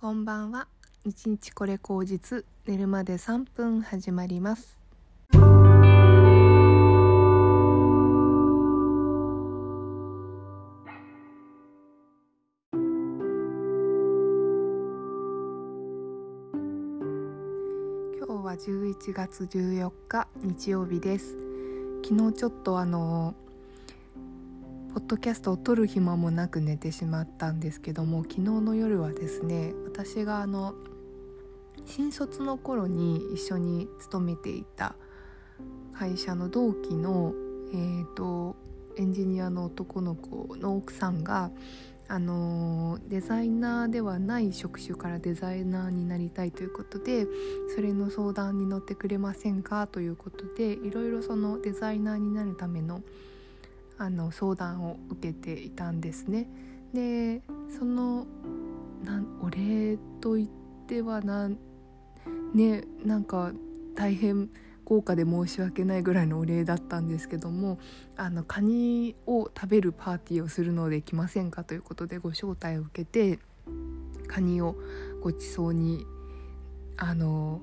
[0.00, 0.66] こんばんは。
[1.04, 2.46] 一日これ口実。
[2.64, 4.80] 寝るまで3分始まります。
[5.30, 5.50] 今日
[18.42, 21.36] は11月14日日曜日です。
[22.02, 23.34] 昨日ちょっとあの
[24.92, 30.74] ポッドキャストを撮る暇もなく寝てしまったんですけども昨日の夜はですね私があの
[31.86, 34.96] 新卒の頃に一緒に勤めていた
[35.92, 37.32] 会社の同期の、
[37.72, 38.56] えーと、
[38.96, 41.52] エンジニアの男の子の奥さんが
[42.08, 47.28] あのデザイナーではない職種からデザイナーになりたいということで
[47.76, 53.02] それの相談に乗ってくれませんかということでいろいろそのデザイナーになるための
[54.00, 56.48] あの相談を受けていたんですね。
[56.94, 57.42] で
[57.78, 58.26] その
[59.04, 60.48] なお礼と言っ
[60.88, 61.50] てはな
[62.54, 63.52] ねなんか
[63.94, 64.48] 大変
[64.86, 67.78] 豪華で申し訳ないぐらいのお礼だったんですけども
[68.16, 73.38] あのカニを食べるパーティーをするので来ませんかということでご招待を受けて
[74.28, 74.76] カニを
[75.20, 76.06] ごちそうに
[76.96, 77.60] あの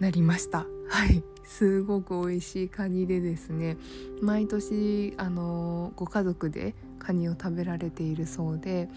[0.00, 3.76] なりましたはいすごく美味しいカニでですね
[4.20, 8.88] 毎年あのご家族でカニを食べられているそうで、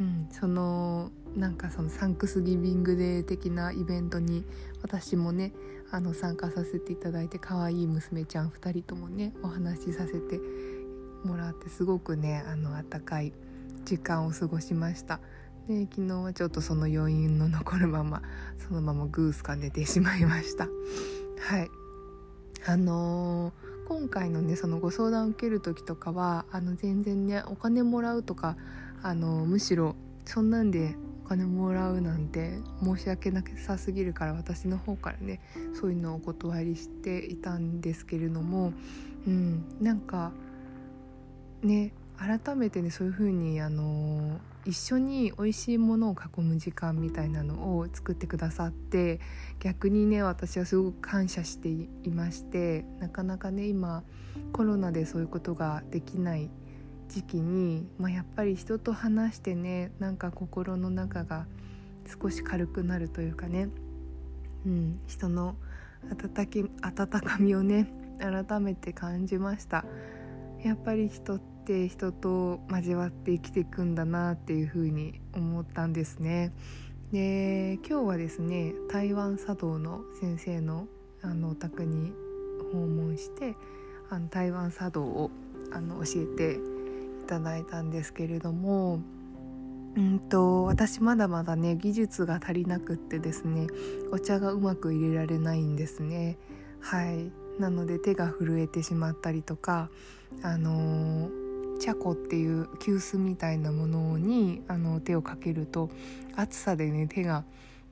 [0.00, 4.44] うん、そのなんかそのサンクスギビングデー的なイベントに
[4.82, 5.52] 私もね
[5.90, 10.40] あの参加させていただいて可愛い娘ちゃん2人ともねお話しさせて
[11.24, 13.32] もらってすごくねあの温かい
[13.84, 15.20] 時間を過ごしました。
[15.68, 18.22] で昨日はちょっとその余韻の残るまま
[18.68, 20.68] そのままグースか寝てしまいました
[21.40, 21.83] はい
[22.66, 28.56] あのー、今回のねそのご相談を受ける時とかはあの全然ねお金もらうとか
[29.02, 35.40] あのー、むしろそんなんでお金もらうなんて申し訳なさすぎるから私の方からね
[35.78, 38.72] そういうのをお断りしていたんですけれども
[39.26, 40.32] うんなんか
[41.62, 49.20] ね改めてねそういう風にあの一緒に美味しいものを囲む時間みたいなのを作ってくださって
[49.60, 54.02] 逆にね私はすごく感謝していましてなかなかね今
[54.52, 56.50] コロナでそういうことができない
[57.08, 61.46] 時期に、まあ、やっぱり人と話してねなんか心の中が
[62.20, 63.68] 少し軽くなるというかね、
[64.66, 65.56] うん、人の
[66.10, 67.88] 温温かみをね
[68.18, 69.84] 改めて感じました。
[70.62, 76.52] やっぱり人ってて人と交わって生きていくんだなっていうふうに思ったんですね。
[77.12, 80.86] で今日はですね台湾茶道の先生の
[81.22, 82.12] あのお宅に
[82.72, 83.54] 訪問して
[84.10, 85.30] あの台湾茶道を
[85.72, 86.58] あの教えて
[87.22, 89.00] いただいたんですけれども
[89.96, 93.68] うんと私まだまだね技術が足りなくってですね
[94.12, 96.36] お茶がうまく入れられないんですね。
[96.80, 97.30] はい。
[97.58, 99.88] なので手が震えてしまったりとか
[100.42, 101.43] あのー、
[101.84, 105.90] 茶粉っていう急須みたいなものにあの手をかけると
[106.34, 107.44] 暑さでね手が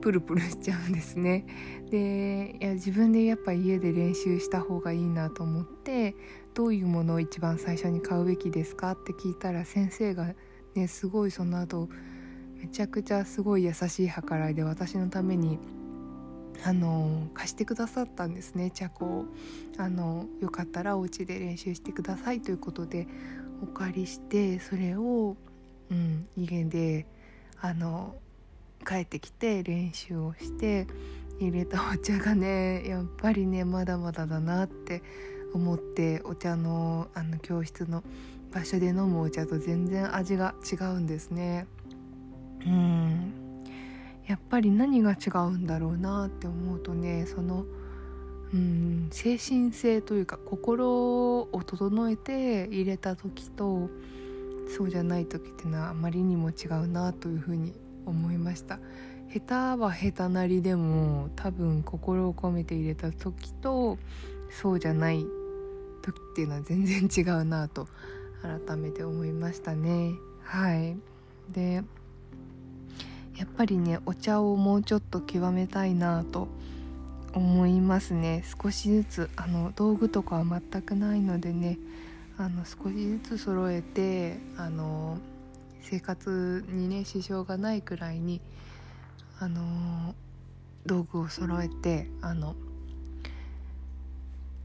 [0.00, 1.46] プルプルしちゃうんですね。
[1.88, 6.16] でいや自分でやっぱ家で練習した方がいいなと思って
[6.52, 10.34] どういうものを一番最初に買うべきですかって聞いたら先生が
[10.74, 11.88] ねすごいその後
[12.56, 15.60] めちゃくちゃすごい優しい計らいで私のために
[16.64, 19.26] あの貸してくださったんですね茶子を。
[19.78, 23.06] あのよかったらお家で練習してくださいということで
[23.62, 25.36] お借りしてそれを、
[25.90, 27.06] うん、家で
[27.60, 28.16] あの
[28.86, 30.86] 帰ってきて練習をして
[31.40, 35.02] 入れたお茶がねやっぱりねまだまだだなって
[35.52, 38.02] 思ってお茶のあの教室の
[38.52, 41.66] 場所で飲むお茶と全然味が違うんですね。
[42.64, 43.32] うん。
[44.26, 47.64] やっぱり何が違うんだろうなって思うとねその
[48.54, 53.90] うん精神性というか心を整えて入れた時と
[54.76, 57.72] そうじゃない時っていうのはあまりにも違うなというふうに
[58.04, 58.78] 思いました。
[59.32, 63.98] 下手は下手なりでも多分心を込めて入れた時と
[64.50, 65.26] そうじゃない
[66.02, 67.88] 時っていうのは全然違うなと
[68.66, 70.12] 改めて思いましたね。
[70.42, 70.96] はい。
[71.52, 71.82] で
[73.36, 76.48] やっぱりねお茶をもうちょっと極めたいなと
[77.36, 78.42] 思いますね。
[78.62, 81.78] 少しずつあの道具とかは全くないのでね
[82.38, 85.18] あの少しずつ揃えてあの
[85.82, 88.40] 生活にね支障がないくらいに
[89.38, 90.14] あの
[90.86, 92.56] 道具を揃えてあの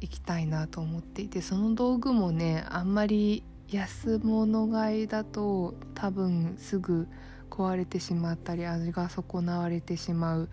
[0.00, 7.08] 行きたいなと思っていてその道具もねあんまり安物買いだと多分すぐ
[7.50, 10.48] 壊れてしまったり味が損なわれてしまう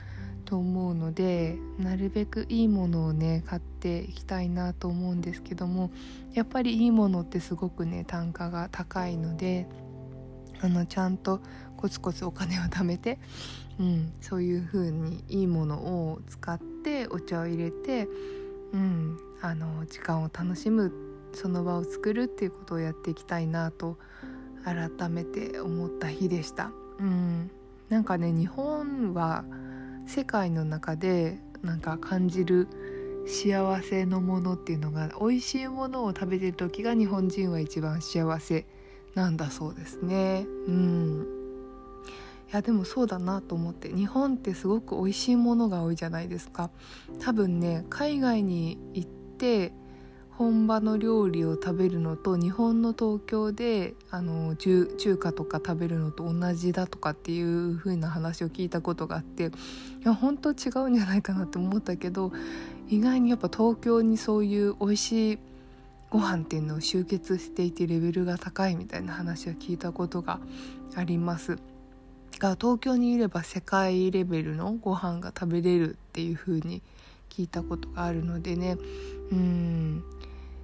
[0.51, 5.91] と思うのでなるべくいいものをね買っていきたいなと思うんですけども
[6.33, 9.65] やっぱりいいものってすごくね単価が高いので
[10.59, 11.39] あのちゃんと
[11.77, 13.17] コツコツお金を貯めて、
[13.79, 15.77] うん、そういう風にいいもの
[16.11, 18.09] を使ってお茶を入れて、
[18.73, 20.91] うん、あの時間を楽しむ
[21.31, 23.97] その場を作るっていうことをやっていきたいなと
[24.65, 26.73] 改めて思った日でした。
[26.99, 27.49] うん、
[27.87, 29.45] なんかね日本は
[30.11, 32.67] 世界の中でなんか感じる
[33.27, 38.65] 幸せのものっていうのが美味しいものを食べてる時が日本人は一番幸せ
[39.15, 40.45] なんだそうですね。
[40.67, 41.27] うん
[42.51, 46.71] いやでもそうだなと思って日本ってすごく美味しいものが多いじゃないですか
[47.21, 49.71] 多分ね海外に行って
[50.37, 54.87] 本場の料理を食べるのと日本の東京であの中
[55.19, 59.51] 華とか食べるのと同じだとかっていう風な話を聞いたことがあってい
[60.03, 62.31] や本当違うんじゃないかなって思ったけど
[62.89, 65.39] 意外にやっぱ東京にそういう美味しい
[66.09, 70.39] ご飯っていうのを集結していてレベルが高いみたいな話を聞いたことが
[70.95, 71.57] あります。
[72.37, 76.81] が東京にいれば世界レベルのご飯が食べれるっていう風に
[77.29, 78.77] 聞いたことがあるのでね
[79.31, 80.03] うん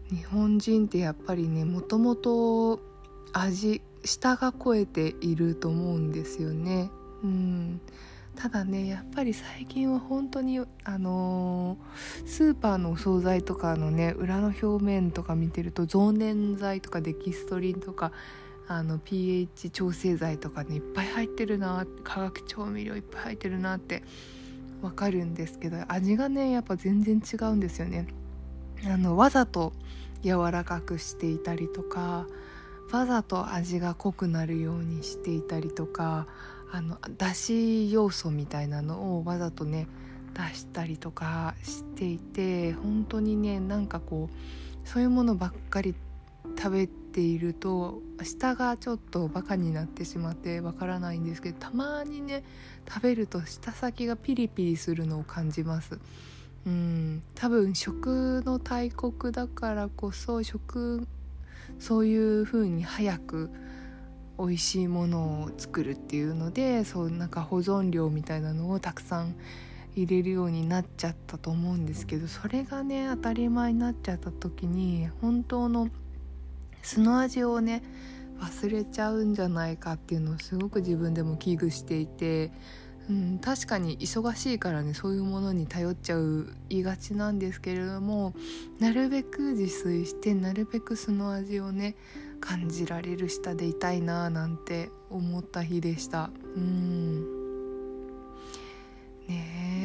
[0.09, 2.80] 日本人ってやっぱりねもともと
[3.33, 6.89] 味舌が肥えていると思うんですよね。
[7.24, 7.81] うん
[8.36, 18.12] ただねやっぱり最近は本当にあのー、スーパーのお惣菜とかのね裏の表面とか見てると増粘剤とかデキストリンとか
[18.68, 24.03] あの pH 調整剤とかねいっぱい入ってるな化学調味料いっぱい入ってるなって
[24.83, 28.07] わかるんですけど味がねやっぱ全然違うんですよね。
[28.85, 29.74] あのわざと
[30.24, 32.27] 柔らかくしていたりとか
[32.91, 36.27] わざと味が濃くなるようにしていたりとか
[36.71, 39.88] あのだし要素みたいなのをわざとね
[40.33, 45.95] 出したりとかしていて本当にねなんかこうそういうものばっかり
[46.57, 52.44] 食べていると舌がちょっとバカになってしまってわからないんですけどたまにね
[52.88, 56.00] 食べると舌先がピリピリするのを感じます。
[56.67, 57.23] うん。
[57.33, 61.07] 多分食の大国だからこそ食
[61.79, 63.49] そういう風に早く
[64.37, 69.35] 美味しいものを作るっていうのでそうなんか保存料みたいなのをたくさん
[69.95, 75.89] 入れるようになっちゃったと思うんですけどそれがね当たり前になっちゃった時に本当の
[76.83, 77.81] 素の味をね
[78.39, 82.51] 忘れちゃうんじゃないかっていうのをすごく自分でも危惧していて、
[83.09, 88.33] うん、確かに忙しいからねそういうものに頼っちゃう言いがちなんですけれども
[88.80, 91.95] なるべく自炊してなるべくその味をね
[92.42, 96.30] 感じられる舌でいたいななんて思った日でした。
[96.56, 97.37] うん。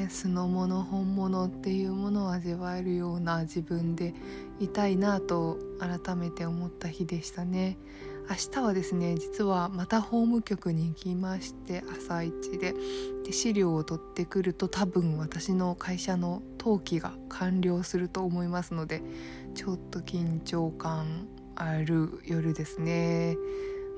[0.02, 4.14] ね素のもの本物っていうものを味わえるような自分で
[4.58, 7.78] いたいなと改めて思った日でしたね。
[8.28, 12.72] 明日はですね実はまた法務局に行きまして朝一で
[13.24, 19.02] で資料を取ってくると多分私の会社の登記が完了すると思いますので
[19.54, 21.26] ちょっと緊張感
[21.56, 23.36] ある夜ですね。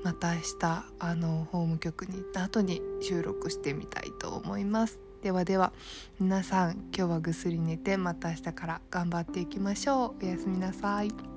[0.03, 5.04] また明日あの法務局に行った後に収録してみたいと思います。
[5.25, 5.73] ではでは
[6.19, 10.23] 皆さん今日はぐっすり寝てまた明日から頑張っていきましょう。
[10.23, 11.34] おやすみなさい。